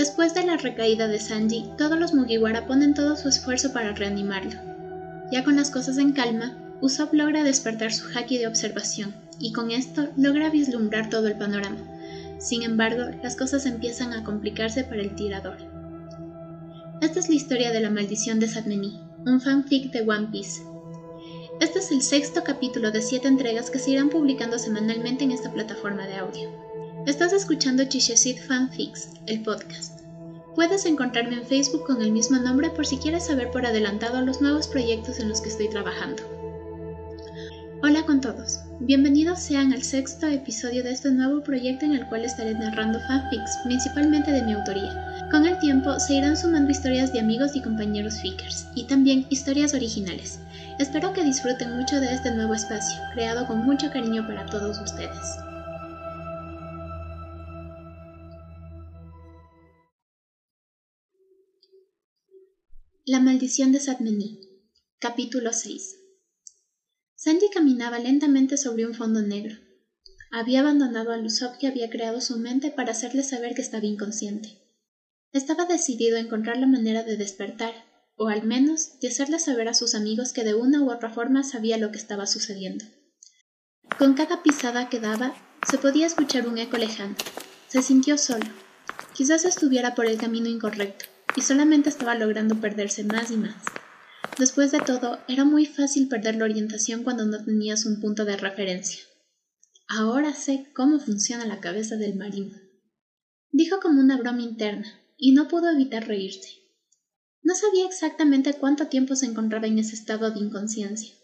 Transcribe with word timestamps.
Después 0.00 0.32
de 0.32 0.46
la 0.46 0.56
recaída 0.56 1.08
de 1.08 1.20
Sanji, 1.20 1.72
todos 1.76 2.00
los 2.00 2.14
Mugiwara 2.14 2.66
ponen 2.66 2.94
todo 2.94 3.16
su 3.16 3.28
esfuerzo 3.28 3.74
para 3.74 3.92
reanimarlo. 3.92 4.58
Ya 5.30 5.44
con 5.44 5.56
las 5.56 5.70
cosas 5.70 5.98
en 5.98 6.12
calma, 6.12 6.56
Usopp 6.80 7.12
logra 7.12 7.44
despertar 7.44 7.92
su 7.92 8.06
haki 8.06 8.38
de 8.38 8.46
observación, 8.46 9.14
y 9.38 9.52
con 9.52 9.70
esto 9.70 10.08
logra 10.16 10.48
vislumbrar 10.48 11.10
todo 11.10 11.26
el 11.26 11.36
panorama. 11.36 11.76
Sin 12.38 12.62
embargo, 12.62 13.14
las 13.22 13.36
cosas 13.36 13.66
empiezan 13.66 14.14
a 14.14 14.24
complicarse 14.24 14.84
para 14.84 15.02
el 15.02 15.14
tirador. 15.14 15.58
Esta 17.02 17.20
es 17.20 17.28
la 17.28 17.34
historia 17.34 17.70
de 17.70 17.80
la 17.80 17.90
maldición 17.90 18.40
de 18.40 18.48
Satmeni, 18.48 18.98
un 19.26 19.38
fanfic 19.38 19.92
de 19.92 20.00
One 20.00 20.28
Piece. 20.32 20.62
Este 21.60 21.80
es 21.80 21.92
el 21.92 22.00
sexto 22.00 22.42
capítulo 22.42 22.90
de 22.90 23.02
siete 23.02 23.28
entregas 23.28 23.70
que 23.70 23.78
se 23.78 23.90
irán 23.90 24.08
publicando 24.08 24.58
semanalmente 24.58 25.24
en 25.24 25.32
esta 25.32 25.52
plataforma 25.52 26.06
de 26.06 26.14
audio. 26.14 26.69
Estás 27.06 27.32
escuchando 27.32 27.84
Chishesit 27.84 28.38
Fanfics, 28.40 29.08
el 29.26 29.42
podcast. 29.42 30.00
Puedes 30.54 30.84
encontrarme 30.84 31.36
en 31.36 31.46
Facebook 31.46 31.86
con 31.86 32.02
el 32.02 32.12
mismo 32.12 32.38
nombre 32.38 32.68
por 32.68 32.86
si 32.86 32.98
quieres 32.98 33.26
saber 33.26 33.50
por 33.50 33.64
adelantado 33.64 34.20
los 34.20 34.42
nuevos 34.42 34.68
proyectos 34.68 35.18
en 35.18 35.30
los 35.30 35.40
que 35.40 35.48
estoy 35.48 35.70
trabajando. 35.70 36.22
Hola 37.82 38.04
con 38.04 38.20
todos, 38.20 38.60
bienvenidos 38.80 39.38
sean 39.38 39.72
al 39.72 39.82
sexto 39.82 40.26
episodio 40.26 40.82
de 40.82 40.92
este 40.92 41.10
nuevo 41.10 41.42
proyecto 41.42 41.86
en 41.86 41.92
el 41.92 42.06
cual 42.06 42.26
estaré 42.26 42.52
narrando 42.52 43.00
fanfics, 43.08 43.56
principalmente 43.64 44.30
de 44.30 44.42
mi 44.42 44.52
autoría. 44.52 45.28
Con 45.30 45.46
el 45.46 45.58
tiempo 45.58 45.98
se 45.98 46.16
irán 46.16 46.36
sumando 46.36 46.70
historias 46.70 47.14
de 47.14 47.20
amigos 47.20 47.56
y 47.56 47.62
compañeros 47.62 48.20
fickers, 48.20 48.66
y 48.74 48.84
también 48.84 49.26
historias 49.30 49.72
originales. 49.72 50.40
Espero 50.78 51.14
que 51.14 51.24
disfruten 51.24 51.78
mucho 51.78 51.98
de 51.98 52.12
este 52.12 52.30
nuevo 52.34 52.52
espacio, 52.52 53.00
creado 53.14 53.46
con 53.46 53.64
mucho 53.64 53.90
cariño 53.90 54.26
para 54.26 54.44
todos 54.44 54.78
ustedes. 54.78 55.38
La 63.06 63.18
maldición 63.18 63.72
de 63.72 63.80
Satmeni 63.80 64.40
Capítulo 64.98 65.54
6 65.54 65.96
Sanji 67.14 67.46
caminaba 67.48 67.98
lentamente 67.98 68.58
sobre 68.58 68.84
un 68.84 68.92
fondo 68.92 69.22
negro. 69.22 69.56
Había 70.30 70.60
abandonado 70.60 71.10
al 71.12 71.24
Usopp 71.24 71.56
que 71.56 71.66
había 71.66 71.88
creado 71.88 72.20
su 72.20 72.38
mente 72.38 72.70
para 72.70 72.92
hacerle 72.92 73.22
saber 73.22 73.54
que 73.54 73.62
estaba 73.62 73.86
inconsciente. 73.86 74.58
Estaba 75.32 75.64
decidido 75.64 76.18
a 76.18 76.20
encontrar 76.20 76.58
la 76.58 76.66
manera 76.66 77.02
de 77.02 77.16
despertar, 77.16 77.72
o 78.16 78.28
al 78.28 78.42
menos 78.42 79.00
de 79.00 79.08
hacerle 79.08 79.38
saber 79.38 79.68
a 79.68 79.74
sus 79.74 79.94
amigos 79.94 80.34
que 80.34 80.44
de 80.44 80.52
una 80.52 80.82
u 80.82 80.92
otra 80.92 81.08
forma 81.08 81.42
sabía 81.42 81.78
lo 81.78 81.92
que 81.92 81.98
estaba 81.98 82.26
sucediendo. 82.26 82.84
Con 83.98 84.12
cada 84.12 84.42
pisada 84.42 84.90
que 84.90 85.00
daba, 85.00 85.34
se 85.66 85.78
podía 85.78 86.06
escuchar 86.06 86.46
un 86.46 86.58
eco 86.58 86.76
lejano. 86.76 87.16
Se 87.66 87.80
sintió 87.80 88.18
solo. 88.18 88.44
Quizás 89.14 89.46
estuviera 89.46 89.94
por 89.94 90.04
el 90.04 90.18
camino 90.18 90.50
incorrecto, 90.50 91.06
y 91.36 91.42
solamente 91.42 91.88
estaba 91.88 92.14
logrando 92.14 92.60
perderse 92.60 93.04
más 93.04 93.30
y 93.30 93.36
más. 93.36 93.56
Después 94.38 94.72
de 94.72 94.80
todo, 94.80 95.18
era 95.28 95.44
muy 95.44 95.66
fácil 95.66 96.08
perder 96.08 96.36
la 96.36 96.44
orientación 96.44 97.02
cuando 97.02 97.26
no 97.26 97.44
tenías 97.44 97.84
un 97.86 98.00
punto 98.00 98.24
de 98.24 98.36
referencia. 98.36 99.00
Ahora 99.88 100.32
sé 100.34 100.70
cómo 100.74 101.00
funciona 101.00 101.44
la 101.46 101.60
cabeza 101.60 101.96
del 101.96 102.16
marino. 102.16 102.56
Dijo 103.50 103.80
como 103.80 104.00
una 104.00 104.16
broma 104.16 104.42
interna, 104.42 104.86
y 105.16 105.32
no 105.32 105.48
pudo 105.48 105.70
evitar 105.70 106.06
reírse. 106.06 106.48
No 107.42 107.54
sabía 107.54 107.86
exactamente 107.86 108.54
cuánto 108.54 108.86
tiempo 108.86 109.16
se 109.16 109.26
encontraba 109.26 109.66
en 109.66 109.78
ese 109.78 109.94
estado 109.94 110.30
de 110.30 110.40
inconsciencia, 110.40 111.14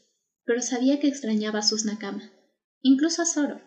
pero 0.44 0.60
sabía 0.60 1.00
que 1.00 1.08
extrañaba 1.08 1.60
a 1.60 1.62
sus 1.62 1.84
Nakama, 1.84 2.30
incluso 2.82 3.22
a 3.22 3.26
Zoro. 3.26 3.60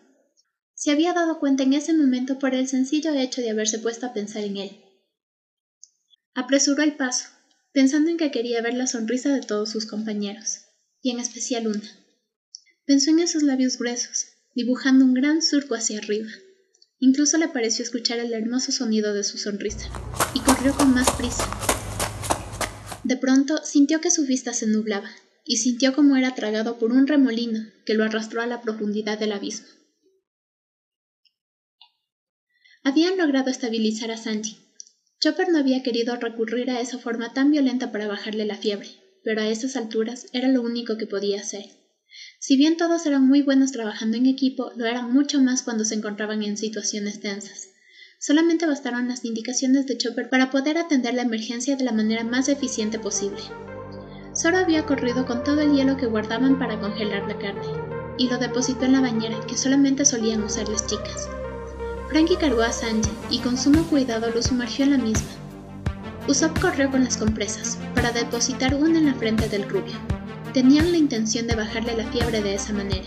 Se 0.74 0.90
había 0.90 1.12
dado 1.12 1.40
cuenta 1.40 1.62
en 1.62 1.72
ese 1.72 1.92
momento 1.92 2.38
por 2.38 2.54
el 2.54 2.68
sencillo 2.68 3.12
hecho 3.12 3.40
de 3.40 3.50
haberse 3.50 3.78
puesto 3.78 4.06
a 4.06 4.12
pensar 4.12 4.44
en 4.44 4.56
él. 4.56 4.79
Apresuró 6.40 6.82
el 6.82 6.96
paso, 6.96 7.26
pensando 7.70 8.08
en 8.08 8.16
que 8.16 8.30
quería 8.30 8.62
ver 8.62 8.72
la 8.72 8.86
sonrisa 8.86 9.28
de 9.28 9.42
todos 9.42 9.68
sus 9.68 9.84
compañeros, 9.84 10.60
y 11.02 11.10
en 11.10 11.20
especial 11.20 11.66
una. 11.66 11.82
Pensó 12.86 13.10
en 13.10 13.18
esos 13.18 13.42
labios 13.42 13.76
gruesos, 13.76 14.28
dibujando 14.54 15.04
un 15.04 15.12
gran 15.12 15.42
surco 15.42 15.74
hacia 15.74 15.98
arriba. 15.98 16.30
Incluso 16.98 17.36
le 17.36 17.48
pareció 17.48 17.84
escuchar 17.84 18.20
el 18.20 18.32
hermoso 18.32 18.72
sonido 18.72 19.12
de 19.12 19.22
su 19.22 19.36
sonrisa, 19.36 19.90
y 20.32 20.40
corrió 20.40 20.74
con 20.74 20.94
más 20.94 21.10
prisa. 21.10 21.46
De 23.04 23.18
pronto 23.18 23.62
sintió 23.62 24.00
que 24.00 24.10
su 24.10 24.24
vista 24.24 24.54
se 24.54 24.66
nublaba, 24.66 25.10
y 25.44 25.58
sintió 25.58 25.94
como 25.94 26.16
era 26.16 26.34
tragado 26.34 26.78
por 26.78 26.90
un 26.90 27.06
remolino 27.06 27.70
que 27.84 27.92
lo 27.92 28.02
arrastró 28.02 28.40
a 28.40 28.46
la 28.46 28.62
profundidad 28.62 29.18
del 29.18 29.32
abismo. 29.32 29.68
Habían 32.82 33.18
logrado 33.18 33.50
estabilizar 33.50 34.10
a 34.10 34.16
Sanji, 34.16 34.69
Chopper 35.20 35.50
no 35.50 35.58
había 35.58 35.82
querido 35.82 36.16
recurrir 36.16 36.70
a 36.70 36.80
esa 36.80 36.96
forma 36.96 37.34
tan 37.34 37.50
violenta 37.50 37.92
para 37.92 38.08
bajarle 38.08 38.46
la 38.46 38.56
fiebre, 38.56 38.88
pero 39.22 39.42
a 39.42 39.48
esas 39.48 39.76
alturas 39.76 40.26
era 40.32 40.48
lo 40.48 40.62
único 40.62 40.96
que 40.96 41.06
podía 41.06 41.40
hacer. 41.40 41.66
Si 42.38 42.56
bien 42.56 42.78
todos 42.78 43.04
eran 43.04 43.28
muy 43.28 43.42
buenos 43.42 43.70
trabajando 43.70 44.16
en 44.16 44.24
equipo, 44.24 44.70
lo 44.76 44.86
eran 44.86 45.12
mucho 45.12 45.38
más 45.38 45.62
cuando 45.62 45.84
se 45.84 45.94
encontraban 45.94 46.42
en 46.42 46.56
situaciones 46.56 47.20
tensas. 47.20 47.68
Solamente 48.18 48.64
bastaron 48.64 49.08
las 49.08 49.26
indicaciones 49.26 49.86
de 49.86 49.98
Chopper 49.98 50.30
para 50.30 50.50
poder 50.50 50.78
atender 50.78 51.12
la 51.12 51.22
emergencia 51.22 51.76
de 51.76 51.84
la 51.84 51.92
manera 51.92 52.24
más 52.24 52.48
eficiente 52.48 52.98
posible. 52.98 53.42
Zoro 54.34 54.56
había 54.56 54.86
corrido 54.86 55.26
con 55.26 55.44
todo 55.44 55.60
el 55.60 55.74
hielo 55.74 55.98
que 55.98 56.06
guardaban 56.06 56.58
para 56.58 56.80
congelar 56.80 57.28
la 57.28 57.38
carne, 57.38 57.66
y 58.16 58.28
lo 58.28 58.38
depositó 58.38 58.86
en 58.86 58.92
la 58.92 59.02
bañera 59.02 59.38
que 59.46 59.58
solamente 59.58 60.06
solían 60.06 60.42
usar 60.42 60.66
las 60.70 60.86
chicas. 60.86 61.28
Frankie 62.10 62.36
cargó 62.36 62.62
a 62.62 62.72
Sanji 62.72 63.08
y 63.30 63.38
con 63.38 63.56
sumo 63.56 63.84
cuidado 63.84 64.30
lo 64.30 64.42
sumergió 64.42 64.84
en 64.84 64.90
la 64.90 64.98
misma. 64.98 65.28
Usopp 66.26 66.58
corrió 66.58 66.90
con 66.90 67.04
las 67.04 67.16
compresas 67.16 67.78
para 67.94 68.10
depositar 68.10 68.74
una 68.74 68.98
en 68.98 69.06
la 69.06 69.14
frente 69.14 69.48
del 69.48 69.68
rubio. 69.68 69.94
Tenían 70.52 70.90
la 70.90 70.98
intención 70.98 71.46
de 71.46 71.54
bajarle 71.54 71.96
la 71.96 72.10
fiebre 72.10 72.42
de 72.42 72.56
esa 72.56 72.72
manera. 72.72 73.06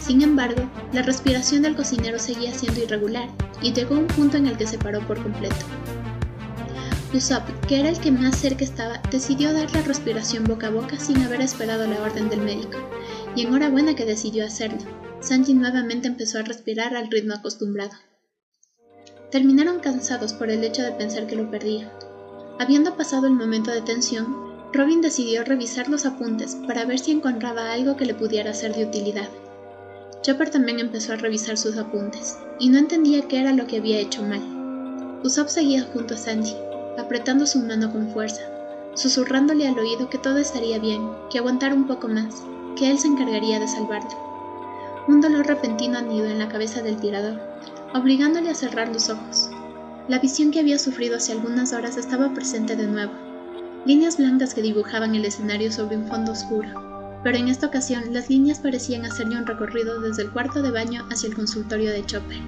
Sin 0.00 0.20
embargo, 0.20 0.68
la 0.92 1.02
respiración 1.02 1.62
del 1.62 1.76
cocinero 1.76 2.18
seguía 2.18 2.52
siendo 2.52 2.80
irregular 2.80 3.28
y 3.62 3.72
llegó 3.72 3.94
a 3.94 3.98
un 3.98 4.08
punto 4.08 4.36
en 4.36 4.46
el 4.46 4.56
que 4.56 4.66
se 4.66 4.78
paró 4.78 4.98
por 5.06 5.22
completo. 5.22 5.64
Usopp, 7.14 7.48
que 7.68 7.78
era 7.78 7.88
el 7.88 8.00
que 8.00 8.10
más 8.10 8.36
cerca 8.36 8.64
estaba, 8.64 9.00
decidió 9.12 9.52
dar 9.52 9.72
la 9.72 9.82
respiración 9.82 10.42
boca 10.42 10.66
a 10.66 10.70
boca 10.70 10.98
sin 10.98 11.22
haber 11.22 11.40
esperado 11.40 11.86
la 11.86 12.02
orden 12.02 12.28
del 12.28 12.40
médico, 12.40 12.78
y 13.36 13.42
enhorabuena 13.42 13.94
que 13.94 14.04
decidió 14.04 14.44
hacerlo. 14.44 14.80
Sanji 15.20 15.54
nuevamente 15.54 16.08
empezó 16.08 16.40
a 16.40 16.42
respirar 16.42 16.96
al 16.96 17.08
ritmo 17.12 17.34
acostumbrado. 17.34 17.92
Terminaron 19.34 19.80
cansados 19.80 20.32
por 20.32 20.48
el 20.48 20.62
hecho 20.62 20.82
de 20.82 20.92
pensar 20.92 21.26
que 21.26 21.34
lo 21.34 21.50
perdía. 21.50 21.90
Habiendo 22.60 22.96
pasado 22.96 23.26
el 23.26 23.32
momento 23.32 23.72
de 23.72 23.82
tensión, 23.82 24.28
Robin 24.72 25.00
decidió 25.00 25.42
revisar 25.42 25.88
los 25.88 26.06
apuntes 26.06 26.56
para 26.68 26.84
ver 26.84 27.00
si 27.00 27.10
encontraba 27.10 27.72
algo 27.72 27.96
que 27.96 28.06
le 28.06 28.14
pudiera 28.14 28.54
ser 28.54 28.76
de 28.76 28.84
utilidad. 28.84 29.28
Chopper 30.22 30.50
también 30.50 30.78
empezó 30.78 31.14
a 31.14 31.16
revisar 31.16 31.56
sus 31.56 31.76
apuntes, 31.76 32.38
y 32.60 32.68
no 32.68 32.78
entendía 32.78 33.26
qué 33.26 33.40
era 33.40 33.52
lo 33.52 33.66
que 33.66 33.78
había 33.78 33.98
hecho 33.98 34.22
mal. 34.22 35.18
Usopp 35.24 35.48
seguía 35.48 35.82
junto 35.92 36.14
a 36.14 36.16
Sanji, 36.16 36.54
apretando 36.96 37.44
su 37.44 37.58
mano 37.58 37.90
con 37.90 38.10
fuerza, 38.10 38.42
susurrándole 38.94 39.66
al 39.66 39.76
oído 39.76 40.08
que 40.10 40.18
todo 40.18 40.36
estaría 40.36 40.78
bien, 40.78 41.10
que 41.28 41.38
aguantara 41.38 41.74
un 41.74 41.88
poco 41.88 42.06
más, 42.06 42.44
que 42.76 42.88
él 42.88 43.00
se 43.00 43.08
encargaría 43.08 43.58
de 43.58 43.66
salvarlo. 43.66 44.16
Un 45.08 45.20
dolor 45.20 45.44
repentino 45.44 45.98
anidó 45.98 46.26
en 46.26 46.38
la 46.38 46.48
cabeza 46.48 46.82
del 46.82 46.98
tirador, 46.98 47.40
obligándole 47.94 48.50
a 48.50 48.54
cerrar 48.54 48.88
los 48.88 49.08
ojos. 49.08 49.48
La 50.08 50.18
visión 50.18 50.50
que 50.50 50.60
había 50.60 50.78
sufrido 50.78 51.16
hace 51.16 51.32
algunas 51.32 51.72
horas 51.72 51.96
estaba 51.96 52.34
presente 52.34 52.74
de 52.76 52.88
nuevo, 52.88 53.12
líneas 53.86 54.18
blancas 54.18 54.52
que 54.52 54.62
dibujaban 54.62 55.14
el 55.14 55.24
escenario 55.24 55.70
sobre 55.70 55.96
un 55.96 56.08
fondo 56.08 56.32
oscuro, 56.32 57.20
pero 57.22 57.38
en 57.38 57.48
esta 57.48 57.68
ocasión 57.68 58.12
las 58.12 58.28
líneas 58.28 58.58
parecían 58.58 59.04
hacerle 59.04 59.38
un 59.38 59.46
recorrido 59.46 60.00
desde 60.00 60.24
el 60.24 60.32
cuarto 60.32 60.60
de 60.60 60.72
baño 60.72 61.06
hacia 61.10 61.28
el 61.28 61.36
consultorio 61.36 61.90
de 61.92 62.04
Chopper. 62.04 62.40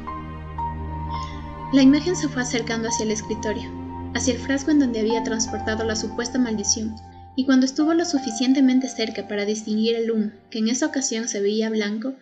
La 1.73 1.83
imagen 1.83 2.17
se 2.17 2.29
fue 2.29 2.43
acercando 2.43 2.89
hacia 2.89 3.05
el 3.05 3.13
escritorio, 3.13 3.71
hacia 4.15 4.35
el 4.35 4.41
frasco 4.41 4.73
en 4.73 4.81
donde 4.81 5.01
había 5.01 5.23
transportado 5.23 5.85
la 5.85 5.97
supuesta 5.97 6.39
maldición, 6.39 6.95
y 7.37 7.45
cuando 7.45 7.67
estuvo 7.67 7.95
lo 7.95 8.05
suficientemente 8.05 8.89
cerca 8.89 9.29
para 9.29 9.45
distinguir 9.45 9.95
el 9.95 10.11
humo, 10.11 10.31
que 10.51 10.59
en 10.59 10.69
esa 10.69 10.87
ocasión 10.87 11.29
se 11.29 11.41
veía 11.41 11.71
blanco, 11.71 12.15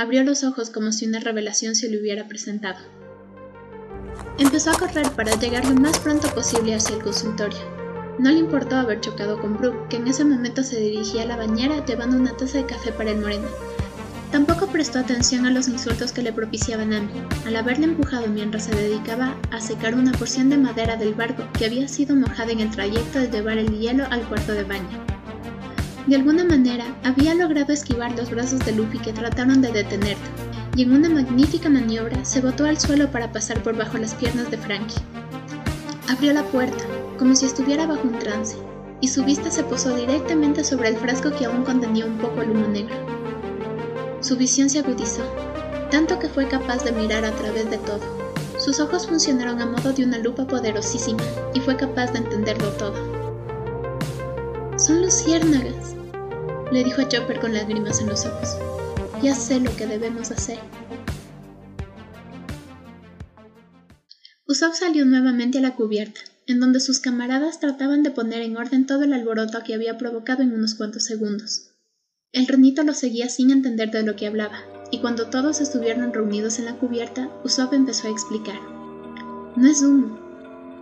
Abrió 0.00 0.24
los 0.24 0.44
ojos 0.44 0.70
como 0.70 0.92
si 0.92 1.06
una 1.06 1.20
revelación 1.20 1.74
se 1.74 1.90
le 1.90 2.00
hubiera 2.00 2.26
presentado. 2.26 2.78
Empezó 4.38 4.70
a 4.70 4.78
correr 4.78 5.10
para 5.10 5.38
llegar 5.38 5.66
lo 5.66 5.74
más 5.74 5.98
pronto 5.98 6.26
posible 6.34 6.74
hacia 6.74 6.96
el 6.96 7.02
consultorio. 7.02 7.58
No 8.18 8.30
le 8.30 8.38
importó 8.38 8.76
haber 8.76 9.02
chocado 9.02 9.38
con 9.38 9.58
Brooke, 9.58 9.88
que 9.90 9.96
en 9.98 10.08
ese 10.08 10.24
momento 10.24 10.62
se 10.62 10.80
dirigía 10.80 11.24
a 11.24 11.26
la 11.26 11.36
bañera 11.36 11.84
llevando 11.84 12.16
una 12.16 12.34
taza 12.34 12.56
de 12.56 12.64
café 12.64 12.92
para 12.92 13.10
el 13.10 13.18
moreno. 13.18 13.46
Tampoco 14.32 14.68
prestó 14.68 15.00
atención 15.00 15.44
a 15.44 15.50
los 15.50 15.68
insultos 15.68 16.12
que 16.12 16.22
le 16.22 16.32
propiciaba 16.32 16.86
Nami, 16.86 17.12
al 17.44 17.56
haberle 17.56 17.84
empujado 17.84 18.26
mientras 18.28 18.64
se 18.64 18.74
dedicaba 18.74 19.36
a 19.50 19.60
secar 19.60 19.94
una 19.94 20.12
porción 20.12 20.48
de 20.48 20.56
madera 20.56 20.96
del 20.96 21.12
barco 21.12 21.46
que 21.58 21.66
había 21.66 21.88
sido 21.88 22.16
mojada 22.16 22.52
en 22.52 22.60
el 22.60 22.70
trayecto 22.70 23.18
de 23.18 23.28
llevar 23.28 23.58
el 23.58 23.78
hielo 23.78 24.06
al 24.08 24.26
cuarto 24.26 24.52
de 24.52 24.64
baño. 24.64 25.19
De 26.06 26.16
alguna 26.16 26.44
manera, 26.44 26.84
había 27.04 27.34
logrado 27.34 27.72
esquivar 27.72 28.16
los 28.16 28.30
brazos 28.30 28.60
de 28.60 28.72
Luffy 28.72 28.98
que 28.98 29.12
trataron 29.12 29.60
de 29.60 29.70
detenerlo, 29.70 30.24
y 30.74 30.82
en 30.82 30.92
una 30.92 31.08
magnífica 31.08 31.68
maniobra 31.68 32.24
se 32.24 32.40
botó 32.40 32.64
al 32.64 32.78
suelo 32.78 33.10
para 33.10 33.32
pasar 33.32 33.62
por 33.62 33.76
bajo 33.76 33.98
las 33.98 34.14
piernas 34.14 34.50
de 34.50 34.58
Frankie. 34.58 35.00
Abrió 36.08 36.32
la 36.32 36.42
puerta, 36.44 36.84
como 37.18 37.36
si 37.36 37.46
estuviera 37.46 37.86
bajo 37.86 38.08
un 38.08 38.18
trance, 38.18 38.56
y 39.00 39.08
su 39.08 39.24
vista 39.24 39.50
se 39.50 39.62
posó 39.62 39.94
directamente 39.94 40.64
sobre 40.64 40.88
el 40.88 40.96
frasco 40.96 41.30
que 41.32 41.44
aún 41.44 41.64
contenía 41.64 42.06
un 42.06 42.18
poco 42.18 42.42
el 42.42 42.50
humo 42.50 42.66
negro. 42.66 42.96
Su 44.20 44.36
visión 44.36 44.70
se 44.70 44.80
agudizó, 44.80 45.22
tanto 45.90 46.18
que 46.18 46.28
fue 46.28 46.48
capaz 46.48 46.82
de 46.84 46.92
mirar 46.92 47.24
a 47.24 47.32
través 47.32 47.70
de 47.70 47.78
todo. 47.78 48.00
Sus 48.58 48.80
ojos 48.80 49.06
funcionaron 49.06 49.60
a 49.60 49.66
modo 49.66 49.92
de 49.92 50.04
una 50.04 50.18
lupa 50.18 50.46
poderosísima 50.46 51.22
y 51.54 51.60
fue 51.60 51.76
capaz 51.76 52.12
de 52.12 52.18
entenderlo 52.18 52.68
todo. 52.70 53.19
Son 54.90 55.02
luciérnagas, 55.02 55.94
le 56.72 56.82
dijo 56.82 57.00
a 57.00 57.08
Chopper 57.08 57.38
con 57.38 57.54
lágrimas 57.54 58.00
en 58.00 58.08
los 58.08 58.26
ojos. 58.26 58.56
Ya 59.22 59.36
sé 59.36 59.60
lo 59.60 59.76
que 59.76 59.86
debemos 59.86 60.32
hacer. 60.32 60.58
Usopp 64.48 64.74
salió 64.74 65.04
nuevamente 65.04 65.58
a 65.58 65.60
la 65.60 65.76
cubierta, 65.76 66.22
en 66.48 66.58
donde 66.58 66.80
sus 66.80 66.98
camaradas 66.98 67.60
trataban 67.60 68.02
de 68.02 68.10
poner 68.10 68.42
en 68.42 68.56
orden 68.56 68.84
todo 68.84 69.04
el 69.04 69.12
alboroto 69.12 69.62
que 69.64 69.74
había 69.74 69.96
provocado 69.96 70.42
en 70.42 70.52
unos 70.52 70.74
cuantos 70.74 71.04
segundos. 71.04 71.70
El 72.32 72.48
renito 72.48 72.82
lo 72.82 72.92
seguía 72.92 73.28
sin 73.28 73.52
entender 73.52 73.92
de 73.92 74.02
lo 74.02 74.16
que 74.16 74.26
hablaba, 74.26 74.58
y 74.90 74.98
cuando 74.98 75.30
todos 75.30 75.60
estuvieron 75.60 76.12
reunidos 76.12 76.58
en 76.58 76.64
la 76.64 76.74
cubierta, 76.74 77.30
Usopp 77.44 77.74
empezó 77.74 78.08
a 78.08 78.10
explicar. 78.10 78.58
No 79.54 79.68
es 79.68 79.82
humo, 79.82 80.18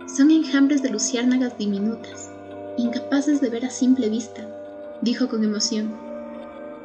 son 0.07 0.31
enjambres 0.31 0.81
de 0.81 0.89
luciérnagas 0.89 1.59
diminutas, 1.59 2.28
incapaces 2.81 3.41
de 3.41 3.49
ver 3.49 3.65
a 3.65 3.69
simple 3.69 4.09
vista, 4.09 4.47
dijo 5.01 5.27
con 5.27 5.43
emoción. 5.43 5.93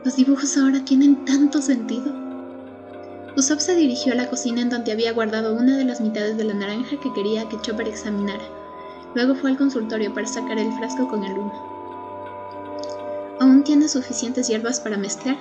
Los 0.04 0.16
dibujos 0.16 0.56
ahora 0.56 0.84
tienen 0.84 1.24
tanto 1.24 1.62
sentido. 1.62 2.12
Usopp 3.36 3.60
se 3.60 3.74
dirigió 3.74 4.12
a 4.12 4.16
la 4.16 4.28
cocina 4.28 4.60
en 4.60 4.70
donde 4.70 4.92
había 4.92 5.12
guardado 5.12 5.54
una 5.54 5.76
de 5.76 5.84
las 5.84 6.00
mitades 6.00 6.36
de 6.36 6.44
la 6.44 6.54
naranja 6.54 7.00
que 7.00 7.12
quería 7.12 7.48
que 7.48 7.60
Chopper 7.60 7.88
examinara. 7.88 8.44
Luego 9.14 9.34
fue 9.34 9.50
al 9.50 9.56
consultorio 9.56 10.12
para 10.12 10.26
sacar 10.26 10.58
el 10.58 10.72
frasco 10.72 11.08
con 11.08 11.24
el 11.24 11.32
humo. 11.32 11.74
¿Aún 13.40 13.64
tienes 13.64 13.92
suficientes 13.92 14.48
hierbas 14.48 14.80
para 14.80 14.96
mezclar? 14.96 15.36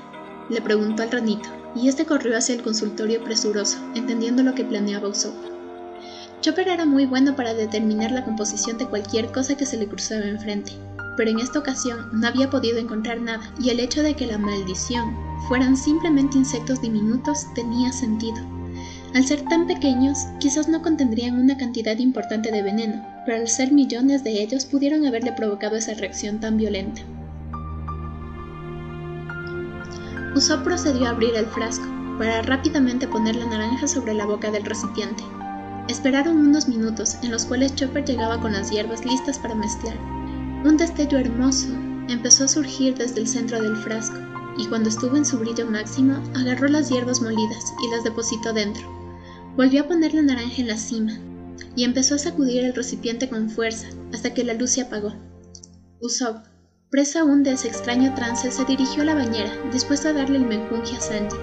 le 0.49 0.61
preguntó 0.61 1.03
al 1.03 1.11
ranito, 1.11 1.49
y 1.75 1.87
este 1.87 2.05
corrió 2.05 2.37
hacia 2.37 2.55
el 2.55 2.63
consultorio 2.63 3.23
presuroso, 3.23 3.77
entendiendo 3.95 4.43
lo 4.43 4.53
que 4.53 4.65
planeaba 4.65 5.07
Usopp. 5.07 5.35
Chopper 6.43 6.67
era 6.67 6.85
muy 6.85 7.05
bueno 7.05 7.37
para 7.37 7.53
determinar 7.53 8.11
la 8.11 8.25
composición 8.25 8.77
de 8.77 8.85
cualquier 8.85 9.31
cosa 9.31 9.55
que 9.55 9.65
se 9.65 9.77
le 9.77 9.87
cruzaba 9.87 10.25
enfrente, 10.25 10.73
pero 11.15 11.29
en 11.29 11.39
esta 11.39 11.59
ocasión 11.59 12.09
no 12.11 12.27
había 12.27 12.49
podido 12.49 12.79
encontrar 12.79 13.21
nada, 13.21 13.49
y 13.61 13.69
el 13.69 13.79
hecho 13.79 14.03
de 14.03 14.13
que 14.13 14.27
la 14.27 14.37
maldición 14.37 15.15
fueran 15.47 15.77
simplemente 15.77 16.37
insectos 16.37 16.81
diminutos 16.81 17.45
tenía 17.55 17.93
sentido. 17.93 18.35
Al 19.15 19.25
ser 19.25 19.43
tan 19.43 19.67
pequeños, 19.67 20.17
quizás 20.41 20.67
no 20.67 20.81
contendrían 20.81 21.39
una 21.39 21.55
cantidad 21.55 21.97
importante 21.97 22.51
de 22.51 22.61
veneno, 22.61 23.07
pero 23.25 23.37
al 23.37 23.47
ser 23.47 23.71
millones 23.71 24.25
de 24.25 24.43
ellos 24.43 24.65
pudieron 24.65 25.05
haberle 25.05 25.31
provocado 25.31 25.77
esa 25.77 25.93
reacción 25.93 26.41
tan 26.41 26.57
violenta. 26.57 27.03
Usopp 30.35 30.65
procedió 30.65 31.07
a 31.07 31.11
abrir 31.11 31.35
el 31.35 31.45
frasco, 31.45 31.85
para 32.17 32.41
rápidamente 32.41 33.07
poner 33.07 33.37
la 33.37 33.45
naranja 33.45 33.87
sobre 33.87 34.13
la 34.13 34.25
boca 34.25 34.51
del 34.51 34.65
recipiente. 34.65 35.23
Esperaron 35.87 36.37
unos 36.37 36.67
minutos 36.67 37.17
en 37.23 37.31
los 37.31 37.45
cuales 37.45 37.75
Chopper 37.75 38.05
llegaba 38.05 38.39
con 38.39 38.53
las 38.53 38.71
hierbas 38.71 39.05
listas 39.05 39.37
para 39.39 39.55
mezclar. 39.55 39.97
Un 40.63 40.77
destello 40.77 41.17
hermoso 41.17 41.67
empezó 42.07 42.45
a 42.45 42.47
surgir 42.47 42.95
desde 42.95 43.19
el 43.19 43.27
centro 43.27 43.61
del 43.61 43.75
frasco, 43.75 44.17
y 44.57 44.67
cuando 44.67 44.89
estuvo 44.89 45.17
en 45.17 45.25
su 45.25 45.39
brillo 45.39 45.69
máximo, 45.69 46.21
agarró 46.35 46.67
las 46.67 46.89
hierbas 46.89 47.21
molidas 47.21 47.73
y 47.83 47.91
las 47.91 48.03
depositó 48.03 48.53
dentro. 48.53 48.87
Volvió 49.57 49.81
a 49.81 49.87
poner 49.87 50.13
la 50.13 50.21
naranja 50.21 50.61
en 50.61 50.67
la 50.67 50.77
cima, 50.77 51.19
y 51.75 51.83
empezó 51.83 52.15
a 52.15 52.19
sacudir 52.19 52.63
el 52.63 52.73
recipiente 52.73 53.29
con 53.29 53.49
fuerza 53.49 53.87
hasta 54.13 54.33
que 54.33 54.43
la 54.43 54.53
luz 54.53 54.71
se 54.71 54.81
apagó. 54.81 55.13
Usopp, 56.01 56.45
Presa 56.93 57.21
aún 57.21 57.41
de 57.41 57.53
ese 57.53 57.69
extraño 57.69 58.13
trance, 58.13 58.51
se 58.51 58.65
dirigió 58.65 59.01
a 59.01 59.05
la 59.05 59.15
bañera, 59.15 59.51
dispuesto 59.71 60.09
a 60.09 60.13
darle 60.13 60.37
el 60.37 60.45
menjunje 60.45 60.95
a 60.95 61.01
Sandy. 61.01 61.35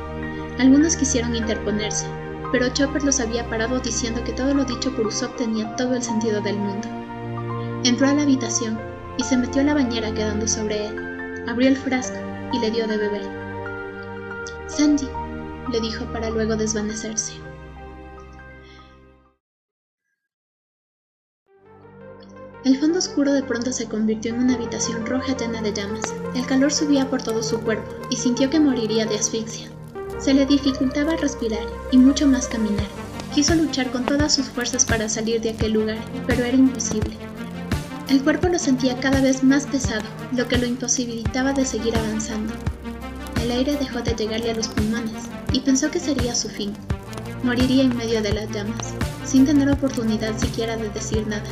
Algunos 0.61 0.95
quisieron 0.95 1.35
interponerse, 1.35 2.07
pero 2.53 2.69
Chopper 2.69 3.05
los 3.05 3.21
había 3.21 3.49
parado 3.49 3.81
diciendo 3.81 4.23
que 4.25 4.33
todo 4.33 4.55
lo 4.55 4.65
dicho 4.65 4.95
por 4.95 5.07
Usopp 5.07 5.37
tenía 5.37 5.75
todo 5.77 5.95
el 5.95 6.03
sentido 6.03 6.41
del 6.41 6.59
mundo. 6.59 6.89
Entró 7.85 8.09
a 8.09 8.15
la 8.15 8.23
habitación 8.23 8.79
y 9.17 9.25
se 9.25 9.37
metió 9.37 9.63
a 9.63 9.65
la 9.65 9.75
bañera 9.75 10.13
quedando 10.13 10.47
sobre 10.49 10.87
él. 10.87 11.45
Abrió 11.49 11.69
el 11.69 11.77
frasco 11.77 12.19
y 12.53 12.59
le 12.59 12.71
dio 12.71 12.87
de 12.87 12.97
beber. 12.97 13.41
Sandy, 14.67 15.09
le 15.71 15.81
dijo 15.81 16.05
para 16.13 16.31
luego 16.31 16.57
desvanecerse. 16.57 17.35
El 22.63 22.79
fondo 22.79 22.99
oscuro 22.99 23.33
de 23.33 23.43
pronto 23.43 23.73
se 23.73 23.89
convirtió 23.89 24.35
en 24.35 24.41
una 24.41 24.55
habitación 24.55 25.07
roja 25.07 25.35
llena 25.35 25.63
de 25.63 25.73
llamas. 25.73 26.15
El 26.35 26.47
calor 26.47 26.71
subía 26.71 27.09
por 27.09 27.23
todo 27.23 27.43
su 27.43 27.61
cuerpo 27.61 27.91
y 28.11 28.17
sintió 28.17 28.51
que 28.51 28.61
moriría 28.61 29.07
de 29.07 29.17
asfixia. 29.17 29.71
Se 30.21 30.35
le 30.35 30.45
dificultaba 30.45 31.17
respirar 31.17 31.67
y 31.91 31.97
mucho 31.97 32.27
más 32.27 32.47
caminar. 32.47 32.87
Quiso 33.35 33.55
luchar 33.55 33.91
con 33.91 34.05
todas 34.05 34.35
sus 34.35 34.49
fuerzas 34.49 34.85
para 34.85 35.09
salir 35.09 35.41
de 35.41 35.51
aquel 35.51 35.73
lugar, 35.73 35.97
pero 36.27 36.45
era 36.45 36.57
imposible. 36.57 37.17
El 38.11 38.23
cuerpo 38.23 38.49
lo 38.49 38.59
sentía 38.59 39.01
cada 39.01 39.23
vez 39.23 39.43
más 39.43 39.67
pesado, 39.67 40.03
lo 40.37 40.47
que 40.47 40.59
lo 40.59 40.67
imposibilitaba 40.67 41.55
de 41.55 41.65
seguir 41.65 41.97
avanzando. 41.97 42.53
El 43.43 43.51
aire 43.51 43.77
dejó 43.77 44.03
de 44.03 44.15
llegarle 44.15 44.51
a 44.51 44.55
los 44.55 44.69
pulmones 44.69 45.25
y 45.53 45.61
pensó 45.61 45.91
que 45.91 46.01
sería 46.01 46.35
su 46.35 46.51
fin. 46.51 46.75
Moriría 47.43 47.85
en 47.85 47.97
medio 47.97 48.21
de 48.21 48.35
las 48.35 48.51
llamas, 48.51 48.93
sin 49.25 49.47
tener 49.47 49.71
oportunidad 49.71 50.37
siquiera 50.39 50.77
de 50.77 50.91
decir 50.91 51.27
nada. 51.27 51.49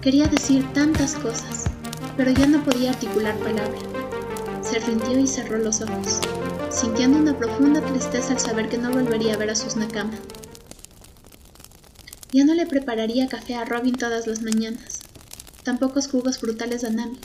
Quería 0.00 0.28
decir 0.28 0.64
tantas 0.74 1.14
cosas, 1.14 1.64
pero 2.16 2.30
ya 2.30 2.46
no 2.46 2.62
podía 2.62 2.90
articular 2.90 3.34
palabra. 3.38 3.78
Se 4.62 4.78
rindió 4.78 5.18
y 5.18 5.26
cerró 5.26 5.58
los 5.58 5.80
ojos, 5.80 6.20
sintiendo 6.70 7.18
una 7.18 7.36
profunda 7.36 7.80
tristeza 7.80 8.32
al 8.32 8.38
saber 8.38 8.68
que 8.68 8.78
no 8.78 8.90
volvería 8.92 9.34
a 9.34 9.36
ver 9.36 9.50
a 9.50 9.56
sus 9.56 9.76
Nakama. 9.76 10.18
Ya 12.32 12.44
no 12.44 12.54
le 12.54 12.66
prepararía 12.66 13.26
café 13.26 13.56
a 13.56 13.64
Robin 13.64 13.96
todas 13.96 14.28
las 14.28 14.42
mañanas, 14.42 15.00
tampoco 15.64 16.00
jugos 16.00 16.40
brutales 16.40 16.84
a 16.84 16.90
Nami. 16.90 17.18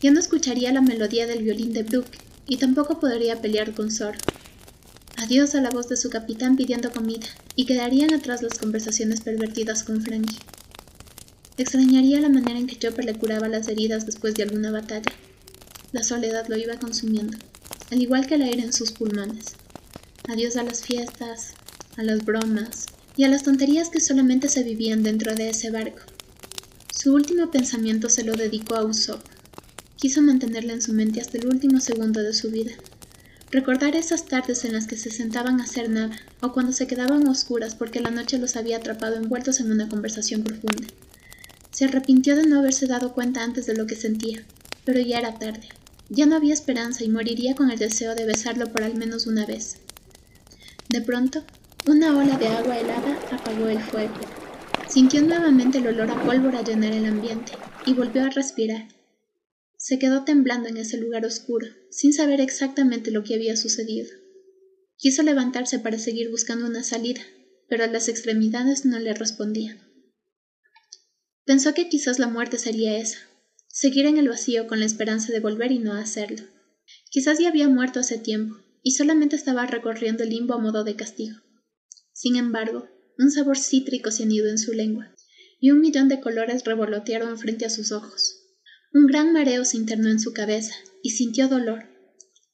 Ya 0.00 0.10
no 0.10 0.18
escucharía 0.18 0.72
la 0.72 0.80
melodía 0.80 1.26
del 1.26 1.42
violín 1.42 1.72
de 1.74 1.82
Brooke 1.82 2.18
y 2.46 2.56
tampoco 2.56 3.00
podría 3.00 3.40
pelear 3.42 3.74
con 3.74 3.90
Zoro. 3.90 4.18
Adiós 5.16 5.54
a 5.54 5.60
la 5.60 5.70
voz 5.70 5.88
de 5.88 5.96
su 5.96 6.08
capitán 6.10 6.56
pidiendo 6.56 6.90
comida 6.90 7.26
y 7.56 7.66
quedarían 7.66 8.14
atrás 8.14 8.42
las 8.42 8.58
conversaciones 8.58 9.20
pervertidas 9.20 9.82
con 9.82 10.00
Frankie. 10.02 10.38
Extrañaría 11.56 12.20
la 12.20 12.30
manera 12.30 12.58
en 12.58 12.66
que 12.66 12.78
Chopper 12.78 13.04
le 13.04 13.14
curaba 13.14 13.48
las 13.48 13.68
heridas 13.68 14.06
después 14.06 14.34
de 14.34 14.42
alguna 14.42 14.72
batalla. 14.72 15.12
La 15.92 16.02
soledad 16.02 16.48
lo 16.48 16.56
iba 16.56 16.78
consumiendo, 16.78 17.38
al 17.94 18.02
igual 18.02 18.26
que 18.26 18.34
el 18.34 18.42
aire 18.42 18.60
en 18.60 18.72
sus 18.72 18.90
pulmones. 18.90 19.52
Adiós 20.28 20.56
a 20.56 20.64
las 20.64 20.82
fiestas, 20.82 21.52
a 21.96 22.02
las 22.02 22.24
bromas 22.24 22.86
y 23.16 23.22
a 23.22 23.28
las 23.28 23.44
tonterías 23.44 23.88
que 23.88 24.00
solamente 24.00 24.48
se 24.48 24.64
vivían 24.64 25.04
dentro 25.04 25.32
de 25.36 25.50
ese 25.50 25.70
barco. 25.70 26.00
Su 26.92 27.14
último 27.14 27.52
pensamiento 27.52 28.08
se 28.08 28.24
lo 28.24 28.32
dedicó 28.32 28.74
a 28.74 28.84
Usopp. 28.84 29.24
Quiso 29.96 30.22
mantenerla 30.22 30.72
en 30.72 30.82
su 30.82 30.92
mente 30.92 31.20
hasta 31.20 31.38
el 31.38 31.46
último 31.46 31.78
segundo 31.78 32.20
de 32.20 32.34
su 32.34 32.50
vida. 32.50 32.72
Recordar 33.52 33.94
esas 33.94 34.26
tardes 34.26 34.64
en 34.64 34.72
las 34.72 34.88
que 34.88 34.96
se 34.96 35.12
sentaban 35.12 35.60
a 35.60 35.64
hacer 35.64 35.88
nada, 35.88 36.18
o 36.40 36.52
cuando 36.52 36.72
se 36.72 36.88
quedaban 36.88 37.28
oscuras 37.28 37.76
porque 37.76 38.00
la 38.00 38.10
noche 38.10 38.38
los 38.38 38.56
había 38.56 38.78
atrapado 38.78 39.14
envueltos 39.14 39.60
en 39.60 39.70
una 39.70 39.88
conversación 39.88 40.42
profunda. 40.42 40.88
Se 41.70 41.84
arrepintió 41.84 42.34
de 42.34 42.44
no 42.44 42.58
haberse 42.58 42.88
dado 42.88 43.14
cuenta 43.14 43.44
antes 43.44 43.66
de 43.66 43.76
lo 43.76 43.86
que 43.86 43.94
sentía, 43.94 44.44
pero 44.84 44.98
ya 44.98 45.20
era 45.20 45.38
tarde. 45.38 45.68
Ya 46.08 46.26
no 46.26 46.36
había 46.36 46.54
esperanza 46.54 47.04
y 47.04 47.08
moriría 47.08 47.54
con 47.54 47.70
el 47.70 47.78
deseo 47.78 48.14
de 48.14 48.26
besarlo 48.26 48.70
por 48.72 48.82
al 48.82 48.94
menos 48.94 49.26
una 49.26 49.46
vez. 49.46 49.78
De 50.88 51.00
pronto, 51.00 51.44
una 51.86 52.16
ola 52.16 52.36
de 52.36 52.48
agua 52.48 52.78
helada 52.78 53.18
apagó 53.30 53.68
el 53.68 53.80
fuego. 53.80 54.14
Sintió 54.88 55.22
nuevamente 55.22 55.78
el 55.78 55.86
olor 55.86 56.10
a 56.10 56.22
pólvora 56.22 56.62
llenar 56.62 56.92
el 56.92 57.06
ambiente 57.06 57.52
y 57.86 57.94
volvió 57.94 58.22
a 58.22 58.30
respirar. 58.30 58.88
Se 59.76 59.98
quedó 59.98 60.24
temblando 60.24 60.68
en 60.68 60.76
ese 60.76 60.98
lugar 60.98 61.26
oscuro, 61.26 61.66
sin 61.90 62.12
saber 62.12 62.40
exactamente 62.40 63.10
lo 63.10 63.24
que 63.24 63.34
había 63.34 63.56
sucedido. 63.56 64.08
Quiso 64.96 65.22
levantarse 65.22 65.78
para 65.78 65.98
seguir 65.98 66.30
buscando 66.30 66.66
una 66.66 66.82
salida, 66.82 67.22
pero 67.68 67.86
las 67.86 68.08
extremidades 68.08 68.84
no 68.84 68.98
le 68.98 69.12
respondían. 69.14 69.78
Pensó 71.44 71.74
que 71.74 71.88
quizás 71.88 72.18
la 72.18 72.28
muerte 72.28 72.58
sería 72.58 72.96
esa, 72.96 73.18
seguir 73.74 74.06
en 74.06 74.18
el 74.18 74.28
vacío 74.28 74.68
con 74.68 74.78
la 74.78 74.86
esperanza 74.86 75.32
de 75.32 75.40
volver 75.40 75.72
y 75.72 75.80
no 75.80 75.94
hacerlo. 75.94 76.44
Quizás 77.10 77.40
ya 77.40 77.48
había 77.48 77.68
muerto 77.68 77.98
hace 77.98 78.18
tiempo, 78.18 78.56
y 78.84 78.92
solamente 78.92 79.34
estaba 79.34 79.66
recorriendo 79.66 80.22
el 80.22 80.30
limbo 80.30 80.54
a 80.54 80.58
modo 80.58 80.84
de 80.84 80.94
castigo. 80.94 81.38
Sin 82.12 82.36
embargo, 82.36 82.88
un 83.18 83.32
sabor 83.32 83.58
cítrico 83.58 84.12
se 84.12 84.22
anidó 84.22 84.48
en 84.48 84.58
su 84.58 84.72
lengua, 84.74 85.12
y 85.58 85.72
un 85.72 85.80
millón 85.80 86.08
de 86.08 86.20
colores 86.20 86.62
revolotearon 86.62 87.36
frente 87.36 87.66
a 87.66 87.70
sus 87.70 87.90
ojos. 87.90 88.36
Un 88.92 89.08
gran 89.08 89.32
mareo 89.32 89.64
se 89.64 89.76
internó 89.76 90.08
en 90.08 90.20
su 90.20 90.32
cabeza, 90.32 90.74
y 91.02 91.10
sintió 91.10 91.48
dolor. 91.48 91.88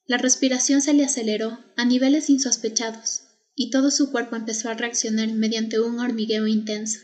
La 0.07 0.17
respiración 0.17 0.81
se 0.81 0.95
le 0.95 1.05
aceleró 1.05 1.59
a 1.77 1.85
niveles 1.85 2.31
insospechados, 2.31 3.25
y 3.55 3.69
todo 3.69 3.91
su 3.91 4.11
cuerpo 4.11 4.37
empezó 4.37 4.71
a 4.71 4.75
reaccionar 4.75 5.29
mediante 5.35 5.81
un 5.81 6.01
hormigueo 6.01 6.47
intenso. 6.47 7.01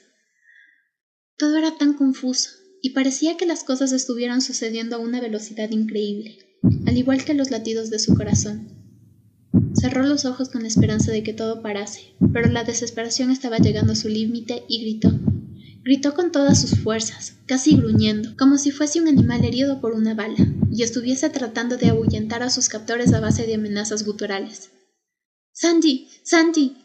Todo 1.37 1.59
era 1.59 1.77
tan 1.77 1.93
confuso, 1.93 2.51
y 2.87 2.91
parecía 2.91 3.37
que 3.37 3.47
las 3.47 3.65
cosas 3.65 3.91
estuvieran 3.91 4.41
sucediendo 4.41 4.95
a 4.95 5.01
una 5.01 5.21
velocidad 5.21 5.69
increíble, 5.71 6.39
al 6.87 6.97
igual 6.97 7.25
que 7.25 7.35
los 7.35 7.51
latidos 7.51 7.91
de 7.91 7.99
su 7.99 8.15
corazón. 8.15 8.69
Cerró 9.75 10.05
los 10.05 10.25
ojos 10.25 10.51
con 10.51 10.63
la 10.63 10.69
esperanza 10.69 11.11
de 11.11 11.25
que 11.25 11.33
todo 11.33 11.63
parase, 11.63 12.15
pero 12.33 12.49
la 12.49 12.63
desesperación 12.63 13.33
estaba 13.33 13.59
llegando 13.59 13.95
a 13.95 13.97
su 13.97 14.09
límite 14.09 14.63
y 14.69 14.83
gritó. 14.83 15.11
Gritó 15.83 16.15
con 16.15 16.31
todas 16.31 16.61
sus 16.61 16.79
fuerzas, 16.79 17.35
casi 17.47 17.77
gruñendo, 17.77 18.37
como 18.39 18.57
si 18.57 18.71
fuese 18.71 19.01
un 19.01 19.09
animal 19.09 19.45
herido 19.45 19.81
por 19.81 19.93
una 19.93 20.15
bala, 20.15 20.47
y 20.71 20.85
estuviese 20.85 21.29
tratando 21.29 21.79
de 21.79 21.89
ahuyentar 21.89 22.45
a 22.45 22.51
sus 22.51 22.69
captores 22.69 23.13
a 23.13 23.19
base 23.19 23.49
de 23.49 23.55
amenazas 23.57 24.05
guturales. 24.05 24.71
Sandy. 25.51 26.07
Sandy. 26.23 26.77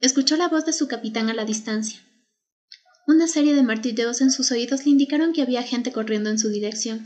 escuchó 0.00 0.36
la 0.36 0.48
voz 0.48 0.64
de 0.64 0.72
su 0.72 0.88
capitán 0.88 1.28
a 1.28 1.34
la 1.34 1.44
distancia. 1.44 2.00
Una 3.04 3.26
serie 3.26 3.54
de 3.54 3.64
martilleos 3.64 4.20
en 4.20 4.30
sus 4.30 4.52
oídos 4.52 4.84
le 4.84 4.92
indicaron 4.92 5.32
que 5.32 5.42
había 5.42 5.64
gente 5.64 5.90
corriendo 5.90 6.30
en 6.30 6.38
su 6.38 6.50
dirección. 6.50 7.02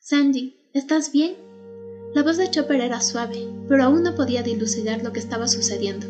Sandy, 0.00 0.56
¿estás 0.74 1.12
bien? 1.12 1.34
La 2.14 2.24
voz 2.24 2.36
de 2.36 2.50
Chopper 2.50 2.80
era 2.80 3.00
suave, 3.00 3.46
pero 3.68 3.84
aún 3.84 4.02
no 4.02 4.16
podía 4.16 4.42
dilucidar 4.42 5.04
lo 5.04 5.12
que 5.12 5.20
estaba 5.20 5.46
sucediendo. 5.46 6.08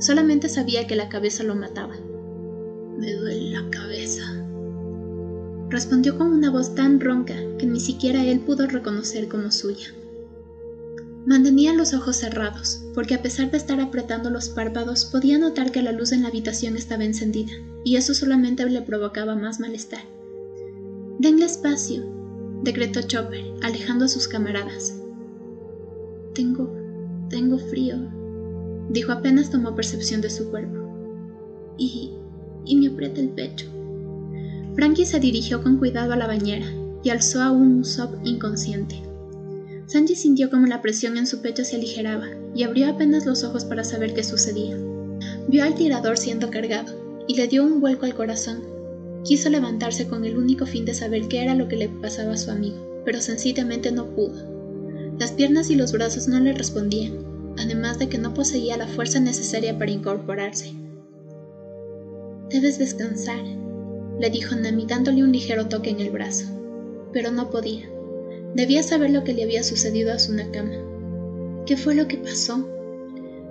Solamente 0.00 0.48
sabía 0.48 0.86
que 0.86 0.96
la 0.96 1.10
cabeza 1.10 1.42
lo 1.42 1.54
mataba. 1.54 1.96
Me 2.98 3.12
duele 3.12 3.50
la 3.50 3.68
cabeza. 3.68 4.22
Respondió 5.68 6.16
con 6.16 6.28
una 6.28 6.50
voz 6.50 6.74
tan 6.74 6.98
ronca 6.98 7.36
que 7.58 7.66
ni 7.66 7.78
siquiera 7.78 8.24
él 8.24 8.40
pudo 8.40 8.66
reconocer 8.66 9.28
como 9.28 9.52
suya. 9.52 9.88
Mantenía 11.26 11.74
los 11.74 11.92
ojos 11.92 12.16
cerrados, 12.16 12.82
porque 12.94 13.14
a 13.14 13.22
pesar 13.22 13.50
de 13.50 13.58
estar 13.58 13.80
apretando 13.80 14.30
los 14.30 14.48
párpados 14.48 15.04
podía 15.04 15.38
notar 15.38 15.72
que 15.72 15.82
la 15.82 15.92
luz 15.92 16.12
en 16.12 16.22
la 16.22 16.28
habitación 16.28 16.76
estaba 16.76 17.04
encendida, 17.04 17.52
y 17.84 17.96
eso 17.96 18.14
solamente 18.14 18.64
le 18.64 18.82
provocaba 18.82 19.34
más 19.34 19.60
malestar. 19.60 20.04
Denle 21.18 21.46
espacio, 21.46 22.04
decretó 22.62 23.02
Chopper, 23.02 23.44
alejando 23.62 24.04
a 24.04 24.08
sus 24.08 24.28
camaradas. 24.28 24.94
Tengo... 26.34 26.72
tengo 27.28 27.58
frío, 27.58 27.96
dijo 28.90 29.12
apenas 29.12 29.50
tomó 29.50 29.74
percepción 29.74 30.20
de 30.20 30.30
su 30.30 30.48
cuerpo. 30.50 30.78
Y 31.76 32.12
y 32.66 32.76
me 32.76 32.88
aprieta 32.88 33.20
el 33.20 33.30
pecho. 33.30 33.66
Frankie 34.74 35.06
se 35.06 35.20
dirigió 35.20 35.62
con 35.62 35.78
cuidado 35.78 36.12
a 36.12 36.16
la 36.16 36.26
bañera 36.26 36.66
y 37.02 37.10
alzó 37.10 37.40
a 37.42 37.52
un 37.52 37.80
Usopp 37.80 38.14
inconsciente. 38.24 39.00
Sanji 39.86 40.16
sintió 40.16 40.50
como 40.50 40.66
la 40.66 40.82
presión 40.82 41.16
en 41.16 41.26
su 41.26 41.40
pecho 41.40 41.64
se 41.64 41.76
aligeraba 41.76 42.26
y 42.54 42.64
abrió 42.64 42.88
apenas 42.88 43.24
los 43.24 43.44
ojos 43.44 43.64
para 43.64 43.84
saber 43.84 44.14
qué 44.14 44.24
sucedía. 44.24 44.76
Vio 45.48 45.62
al 45.62 45.74
tirador 45.76 46.18
siendo 46.18 46.50
cargado 46.50 47.24
y 47.28 47.36
le 47.36 47.46
dio 47.46 47.62
un 47.62 47.80
vuelco 47.80 48.04
al 48.04 48.14
corazón. 48.14 48.64
Quiso 49.24 49.48
levantarse 49.48 50.08
con 50.08 50.24
el 50.24 50.36
único 50.36 50.66
fin 50.66 50.84
de 50.84 50.94
saber 50.94 51.28
qué 51.28 51.42
era 51.42 51.54
lo 51.54 51.68
que 51.68 51.76
le 51.76 51.88
pasaba 51.88 52.32
a 52.32 52.36
su 52.36 52.50
amigo, 52.50 53.02
pero 53.04 53.20
sencillamente 53.20 53.92
no 53.92 54.06
pudo. 54.14 54.56
Las 55.18 55.32
piernas 55.32 55.70
y 55.70 55.76
los 55.76 55.92
brazos 55.92 56.26
no 56.26 56.40
le 56.40 56.52
respondían, 56.52 57.54
además 57.56 57.98
de 57.98 58.08
que 58.08 58.18
no 58.18 58.34
poseía 58.34 58.76
la 58.76 58.88
fuerza 58.88 59.20
necesaria 59.20 59.78
para 59.78 59.92
incorporarse. 59.92 60.72
Debes 62.50 62.78
descansar, 62.78 63.42
le 64.20 64.30
dijo 64.30 64.54
Nami 64.56 64.86
dándole 64.86 65.22
un 65.22 65.32
ligero 65.32 65.66
toque 65.66 65.90
en 65.90 66.00
el 66.00 66.10
brazo. 66.10 66.44
Pero 67.12 67.30
no 67.30 67.50
podía. 67.50 67.95
Debía 68.56 68.82
saber 68.82 69.10
lo 69.10 69.22
que 69.22 69.34
le 69.34 69.42
había 69.42 69.62
sucedido 69.62 70.14
a 70.14 70.18
su 70.18 70.32
Nakama. 70.32 70.72
¿Qué 71.66 71.76
fue 71.76 71.94
lo 71.94 72.08
que 72.08 72.16
pasó? 72.16 72.66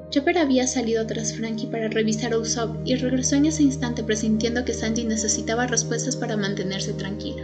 Chopper 0.09 0.39
había 0.39 0.65
salido 0.65 1.05
tras 1.05 1.33
Frankie 1.33 1.67
para 1.67 1.89
revisar 1.89 2.33
a 2.33 2.39
Usopp 2.39 2.75
y 2.85 2.95
regresó 2.95 3.35
en 3.35 3.45
ese 3.45 3.62
instante 3.62 4.03
presintiendo 4.03 4.65
que 4.65 4.74
Sanji 4.74 5.03
necesitaba 5.03 5.67
respuestas 5.67 6.15
para 6.15 6.38
mantenerse 6.38 6.91
tranquilo. 6.93 7.43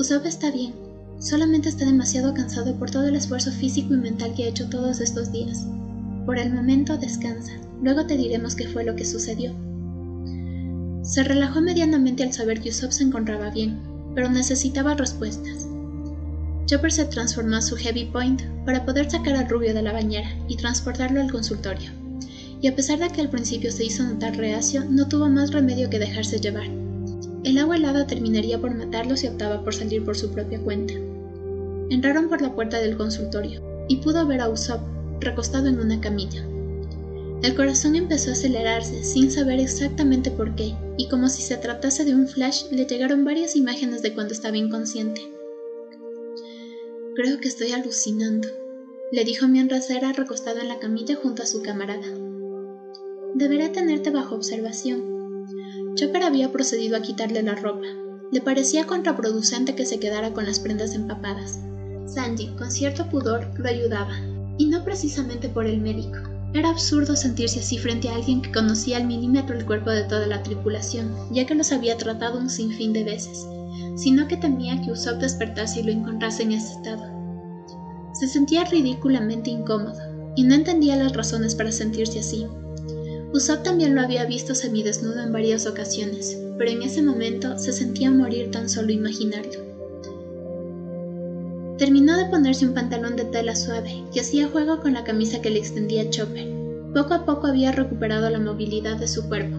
Usopp 0.00 0.26
está 0.26 0.50
bien, 0.50 0.72
solamente 1.20 1.68
está 1.68 1.84
demasiado 1.84 2.34
cansado 2.34 2.76
por 2.76 2.90
todo 2.90 3.06
el 3.06 3.14
esfuerzo 3.14 3.52
físico 3.52 3.94
y 3.94 3.98
mental 3.98 4.34
que 4.34 4.46
ha 4.46 4.48
hecho 4.48 4.68
todos 4.68 5.00
estos 5.00 5.30
días. 5.30 5.64
Por 6.26 6.40
el 6.40 6.52
momento 6.52 6.98
descansa. 6.98 7.52
Luego 7.80 8.04
te 8.04 8.16
diremos 8.16 8.56
qué 8.56 8.66
fue 8.66 8.82
lo 8.82 8.96
que 8.96 9.04
sucedió. 9.04 9.54
Se 11.02 11.22
relajó 11.22 11.60
medianamente 11.60 12.24
al 12.24 12.32
saber 12.32 12.60
que 12.60 12.70
Usopp 12.70 12.90
se 12.90 13.04
encontraba 13.04 13.50
bien, 13.50 13.89
pero 14.14 14.28
necesitaba 14.28 14.94
respuestas. 14.94 15.68
Chopper 16.66 16.92
se 16.92 17.04
transformó 17.06 17.56
a 17.56 17.62
su 17.62 17.76
Heavy 17.76 18.04
Point 18.06 18.42
para 18.64 18.84
poder 18.84 19.10
sacar 19.10 19.34
al 19.34 19.48
rubio 19.48 19.74
de 19.74 19.82
la 19.82 19.92
bañera 19.92 20.30
y 20.48 20.56
transportarlo 20.56 21.20
al 21.20 21.32
consultorio. 21.32 21.90
Y 22.62 22.68
a 22.68 22.76
pesar 22.76 22.98
de 22.98 23.08
que 23.08 23.20
al 23.20 23.30
principio 23.30 23.72
se 23.72 23.84
hizo 23.84 24.04
notar 24.04 24.36
reacio, 24.36 24.84
no 24.84 25.08
tuvo 25.08 25.28
más 25.28 25.50
remedio 25.50 25.90
que 25.90 25.98
dejarse 25.98 26.38
llevar. 26.38 26.68
El 27.42 27.58
agua 27.58 27.76
helada 27.76 28.06
terminaría 28.06 28.60
por 28.60 28.74
matarlo 28.74 29.16
si 29.16 29.26
optaba 29.26 29.64
por 29.64 29.74
salir 29.74 30.04
por 30.04 30.16
su 30.16 30.30
propia 30.30 30.60
cuenta. 30.60 30.94
Entraron 31.88 32.28
por 32.28 32.42
la 32.42 32.54
puerta 32.54 32.78
del 32.78 32.96
consultorio 32.96 33.62
y 33.88 33.96
pudo 33.96 34.26
ver 34.26 34.40
a 34.40 34.48
Usopp 34.48 34.82
recostado 35.20 35.68
en 35.68 35.80
una 35.80 36.00
camilla. 36.00 36.44
El 37.42 37.54
corazón 37.54 37.96
empezó 37.96 38.30
a 38.30 38.32
acelerarse 38.34 39.02
sin 39.02 39.30
saber 39.30 39.60
exactamente 39.60 40.30
por 40.30 40.54
qué, 40.54 40.74
y 40.98 41.08
como 41.08 41.30
si 41.30 41.40
se 41.40 41.56
tratase 41.56 42.04
de 42.04 42.14
un 42.14 42.28
flash, 42.28 42.64
le 42.70 42.84
llegaron 42.84 43.24
varias 43.24 43.56
imágenes 43.56 44.02
de 44.02 44.12
cuando 44.12 44.34
estaba 44.34 44.58
inconsciente. 44.58 45.22
Creo 47.14 47.38
que 47.40 47.48
estoy 47.48 47.72
alucinando, 47.72 48.46
le 49.10 49.24
dijo 49.24 49.48
mientras 49.48 49.88
era 49.88 50.12
recostado 50.12 50.60
en 50.60 50.68
la 50.68 50.78
camilla 50.78 51.16
junto 51.16 51.42
a 51.42 51.46
su 51.46 51.62
camarada. 51.62 52.06
Deberé 53.34 53.70
tenerte 53.70 54.10
bajo 54.10 54.34
observación. 54.34 55.46
Chopper 55.94 56.24
había 56.24 56.52
procedido 56.52 56.96
a 56.96 57.02
quitarle 57.02 57.42
la 57.42 57.54
ropa. 57.54 57.86
Le 58.30 58.42
parecía 58.42 58.86
contraproducente 58.86 59.74
que 59.74 59.86
se 59.86 59.98
quedara 59.98 60.34
con 60.34 60.44
las 60.44 60.60
prendas 60.60 60.94
empapadas. 60.94 61.58
Sandy, 62.06 62.48
con 62.58 62.70
cierto 62.70 63.08
pudor, 63.08 63.48
lo 63.58 63.68
ayudaba, 63.68 64.14
y 64.58 64.66
no 64.66 64.84
precisamente 64.84 65.48
por 65.48 65.66
el 65.66 65.80
médico. 65.80 66.18
Era 66.52 66.70
absurdo 66.70 67.14
sentirse 67.14 67.60
así 67.60 67.78
frente 67.78 68.08
a 68.08 68.16
alguien 68.16 68.42
que 68.42 68.50
conocía 68.50 68.96
al 68.96 69.06
milímetro 69.06 69.56
el 69.56 69.64
cuerpo 69.64 69.90
de 69.90 70.02
toda 70.04 70.26
la 70.26 70.42
tripulación, 70.42 71.14
ya 71.30 71.46
que 71.46 71.54
los 71.54 71.70
había 71.70 71.96
tratado 71.96 72.38
un 72.38 72.50
sinfín 72.50 72.92
de 72.92 73.04
veces, 73.04 73.46
sino 73.96 74.26
que 74.26 74.36
temía 74.36 74.80
que 74.82 74.90
Usopp 74.90 75.20
despertase 75.20 75.80
y 75.80 75.82
lo 75.84 75.92
encontrase 75.92 76.42
en 76.42 76.52
ese 76.52 76.72
estado. 76.72 77.04
Se 78.14 78.26
sentía 78.26 78.64
ridículamente 78.64 79.50
incómodo, 79.50 79.94
y 80.36 80.42
no 80.42 80.54
entendía 80.54 80.96
las 80.96 81.12
razones 81.12 81.54
para 81.54 81.70
sentirse 81.70 82.18
así. 82.18 82.46
Usopp 83.32 83.62
también 83.62 83.94
lo 83.94 84.00
había 84.00 84.24
visto 84.24 84.56
semidesnudo 84.56 85.22
en 85.22 85.32
varias 85.32 85.66
ocasiones, 85.66 86.36
pero 86.58 86.72
en 86.72 86.82
ese 86.82 87.00
momento 87.00 87.58
se 87.58 87.72
sentía 87.72 88.10
morir 88.10 88.50
tan 88.50 88.68
solo 88.68 88.90
imaginarlo. 88.90 89.69
Terminó 91.80 92.18
de 92.18 92.26
ponerse 92.26 92.66
un 92.66 92.74
pantalón 92.74 93.16
de 93.16 93.24
tela 93.24 93.56
suave 93.56 94.04
y 94.12 94.18
hacía 94.18 94.50
juego 94.50 94.82
con 94.82 94.92
la 94.92 95.02
camisa 95.02 95.40
que 95.40 95.48
le 95.48 95.60
extendía 95.60 96.10
Chopper. 96.10 96.46
Poco 96.92 97.14
a 97.14 97.24
poco 97.24 97.46
había 97.46 97.72
recuperado 97.72 98.28
la 98.28 98.38
movilidad 98.38 98.98
de 98.98 99.08
su 99.08 99.26
cuerpo, 99.30 99.56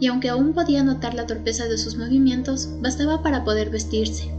y 0.00 0.06
aunque 0.06 0.30
aún 0.30 0.54
podía 0.54 0.82
notar 0.82 1.12
la 1.12 1.26
torpeza 1.26 1.66
de 1.66 1.76
sus 1.76 1.98
movimientos, 1.98 2.70
bastaba 2.80 3.22
para 3.22 3.44
poder 3.44 3.68
vestirse. 3.68 4.32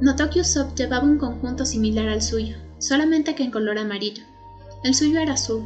Notó 0.00 0.30
que 0.30 0.42
Usopp 0.42 0.76
llevaba 0.76 1.02
un 1.02 1.18
conjunto 1.18 1.66
similar 1.66 2.08
al 2.08 2.22
suyo, 2.22 2.56
solamente 2.78 3.34
que 3.34 3.42
en 3.42 3.50
color 3.50 3.76
amarillo. 3.76 4.22
El 4.84 4.94
suyo 4.94 5.18
era 5.18 5.32
azul. 5.32 5.64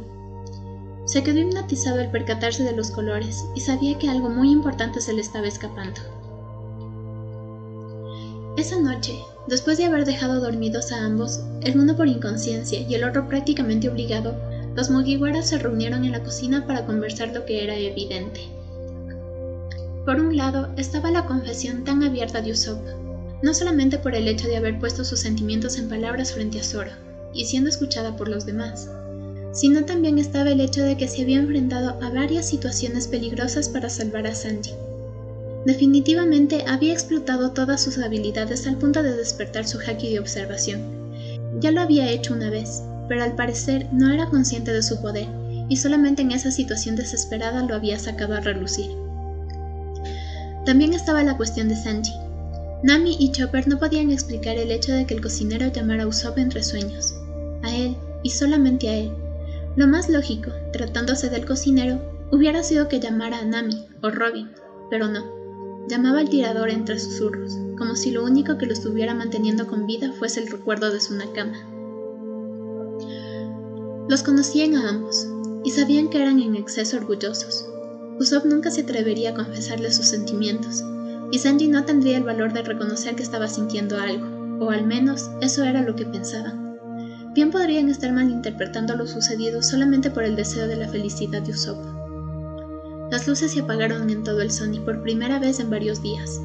Se 1.05 1.21
quedó 1.21 1.37
hipnotizado 1.37 2.01
al 2.01 2.09
percatarse 2.09 2.63
de 2.63 2.75
los 2.75 2.89
colores 2.89 3.45
y 3.53 3.59
sabía 3.59 3.99
que 3.99 4.09
algo 4.09 4.31
muy 4.31 4.49
importante 4.49 5.01
se 5.01 5.13
le 5.13 5.21
estaba 5.21 5.45
escapando. 5.45 6.01
Esa 8.55 8.79
noche, 8.79 9.13
Después 9.47 9.77
de 9.77 9.83
haber 9.83 10.05
dejado 10.05 10.39
dormidos 10.39 10.93
a 10.93 11.03
ambos, 11.03 11.41
el 11.61 11.77
uno 11.77 11.97
por 11.97 12.07
inconsciencia 12.07 12.79
y 12.79 12.95
el 12.95 13.03
otro 13.03 13.27
prácticamente 13.27 13.89
obligado, 13.89 14.37
los 14.73 14.89
Mugiwaras 14.89 15.49
se 15.49 15.57
reunieron 15.57 16.05
en 16.05 16.13
la 16.13 16.23
cocina 16.23 16.65
para 16.65 16.85
conversar 16.85 17.33
lo 17.33 17.45
que 17.45 17.63
era 17.63 17.75
evidente. 17.75 18.41
Por 20.05 20.21
un 20.21 20.37
lado 20.37 20.69
estaba 20.77 21.11
la 21.11 21.25
confesión 21.25 21.83
tan 21.83 22.03
abierta 22.03 22.41
de 22.41 22.51
Usopp, 22.51 22.81
no 23.41 23.53
solamente 23.53 23.97
por 23.97 24.15
el 24.15 24.29
hecho 24.29 24.47
de 24.47 24.55
haber 24.55 24.79
puesto 24.79 25.03
sus 25.03 25.19
sentimientos 25.19 25.77
en 25.77 25.89
palabras 25.89 26.31
frente 26.31 26.61
a 26.61 26.63
Zoro, 26.63 26.91
y 27.33 27.43
siendo 27.43 27.69
escuchada 27.69 28.15
por 28.15 28.29
los 28.29 28.45
demás, 28.45 28.89
sino 29.51 29.83
también 29.83 30.17
estaba 30.19 30.51
el 30.51 30.61
hecho 30.61 30.83
de 30.83 30.95
que 30.95 31.09
se 31.09 31.23
había 31.23 31.39
enfrentado 31.39 32.01
a 32.01 32.09
varias 32.09 32.47
situaciones 32.47 33.09
peligrosas 33.09 33.67
para 33.67 33.89
salvar 33.89 34.25
a 34.25 34.33
Sanji. 34.33 34.71
Definitivamente 35.65 36.65
había 36.67 36.91
explotado 36.91 37.51
todas 37.51 37.81
sus 37.81 37.97
habilidades 37.97 38.67
al 38.67 38.77
punto 38.77 39.01
de 39.01 39.15
despertar 39.15 39.65
su 39.65 39.79
haki 39.79 40.11
de 40.11 40.19
observación. 40.19 40.81
Ya 41.59 41.71
lo 41.71 41.81
había 41.81 42.09
hecho 42.09 42.33
una 42.33 42.49
vez, 42.49 42.83
pero 43.07 43.23
al 43.23 43.35
parecer 43.35 43.87
no 43.93 44.11
era 44.11 44.29
consciente 44.29 44.73
de 44.73 44.83
su 44.83 45.01
poder, 45.01 45.27
y 45.69 45.77
solamente 45.77 46.21
en 46.21 46.31
esa 46.31 46.51
situación 46.51 46.95
desesperada 46.95 47.63
lo 47.63 47.75
había 47.75 47.97
sacado 47.97 48.35
a 48.35 48.41
relucir. 48.41 48.91
También 50.65 50.93
estaba 50.93 51.23
la 51.23 51.37
cuestión 51.37 51.69
de 51.69 51.75
Sanji. 51.75 52.13
Nami 52.83 53.15
y 53.17 53.31
Chopper 53.31 53.67
no 53.67 53.79
podían 53.79 54.11
explicar 54.11 54.57
el 54.57 54.71
hecho 54.71 54.91
de 54.91 55.05
que 55.05 55.13
el 55.13 55.21
cocinero 55.21 55.67
llamara 55.67 56.03
a 56.03 56.07
Usopp 56.07 56.37
entre 56.37 56.63
sueños. 56.63 57.15
A 57.63 57.73
él, 57.73 57.95
y 58.23 58.29
solamente 58.29 58.89
a 58.89 58.97
él. 58.97 59.11
Lo 59.77 59.87
más 59.87 60.09
lógico, 60.09 60.51
tratándose 60.73 61.29
del 61.29 61.45
cocinero, 61.45 62.01
hubiera 62.31 62.63
sido 62.63 62.89
que 62.89 62.99
llamara 62.99 63.39
a 63.39 63.45
Nami 63.45 63.87
o 64.01 64.09
Robin, 64.09 64.49
pero 64.89 65.07
no. 65.07 65.42
Llamaba 65.87 66.19
al 66.19 66.29
tirador 66.29 66.69
entre 66.69 66.97
susurros, 66.97 67.57
como 67.77 67.95
si 67.95 68.11
lo 68.11 68.23
único 68.23 68.57
que 68.57 68.65
lo 68.65 68.73
estuviera 68.73 69.13
manteniendo 69.13 69.67
con 69.67 69.85
vida 69.85 70.13
fuese 70.13 70.39
el 70.39 70.49
recuerdo 70.49 70.91
de 70.91 71.01
su 71.01 71.13
nakama. 71.15 71.57
Los 74.07 74.23
conocían 74.23 74.75
a 74.75 74.89
ambos, 74.89 75.27
y 75.63 75.71
sabían 75.71 76.09
que 76.09 76.21
eran 76.21 76.39
en 76.39 76.55
exceso 76.55 76.97
orgullosos. 76.97 77.65
Usopp 78.19 78.45
nunca 78.45 78.69
se 78.69 78.81
atrevería 78.81 79.31
a 79.31 79.33
confesarle 79.33 79.91
sus 79.91 80.07
sentimientos, 80.07 80.83
y 81.31 81.39
Sanji 81.39 81.67
no 81.67 81.83
tendría 81.83 82.17
el 82.17 82.23
valor 82.23 82.53
de 82.53 82.61
reconocer 82.61 83.15
que 83.15 83.23
estaba 83.23 83.47
sintiendo 83.47 83.97
algo, 83.97 84.65
o 84.65 84.69
al 84.69 84.85
menos 84.85 85.31
eso 85.41 85.63
era 85.63 85.81
lo 85.81 85.95
que 85.95 86.05
pensaban. 86.05 86.77
Bien 87.33 87.49
podrían 87.49 87.89
estar 87.89 88.13
malinterpretando 88.13 88.95
lo 88.95 89.07
sucedido 89.07 89.63
solamente 89.63 90.11
por 90.11 90.23
el 90.23 90.35
deseo 90.35 90.67
de 90.67 90.75
la 90.75 90.87
felicidad 90.87 91.41
de 91.41 91.51
Usopp. 91.51 92.02
Las 93.13 93.27
luces 93.27 93.51
se 93.51 93.59
apagaron 93.59 94.09
en 94.09 94.23
todo 94.23 94.41
el 94.41 94.49
Sony 94.49 94.83
por 94.83 95.03
primera 95.03 95.37
vez 95.37 95.59
en 95.59 95.69
varios 95.69 96.01
días. 96.01 96.41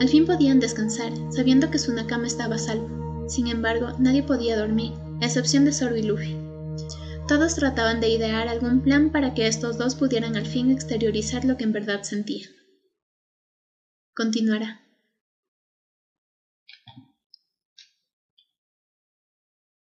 Al 0.00 0.08
fin 0.08 0.24
podían 0.24 0.58
descansar, 0.58 1.12
sabiendo 1.28 1.70
que 1.70 1.78
su 1.78 1.92
Nakama 1.92 2.26
estaba 2.26 2.56
salvo. 2.56 3.28
Sin 3.28 3.46
embargo, 3.46 3.88
nadie 3.98 4.22
podía 4.22 4.56
dormir, 4.56 4.94
a 5.20 5.26
excepción 5.26 5.66
de 5.66 5.72
Zoro 5.72 5.94
y 5.94 6.02
Luffy. 6.02 6.34
Todos 7.28 7.56
trataban 7.56 8.00
de 8.00 8.08
idear 8.08 8.48
algún 8.48 8.80
plan 8.80 9.12
para 9.12 9.34
que 9.34 9.46
estos 9.46 9.76
dos 9.76 9.94
pudieran 9.94 10.34
al 10.34 10.46
fin 10.46 10.70
exteriorizar 10.70 11.44
lo 11.44 11.58
que 11.58 11.64
en 11.64 11.72
verdad 11.72 12.04
sentían. 12.04 12.48
Continuará. 14.16 14.81